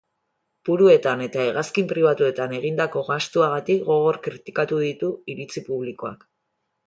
[0.67, 6.27] Puruetan eta hegazkin pribatuetan egindako gastuagatik gogor kritikatu ditu iritzi publikoak.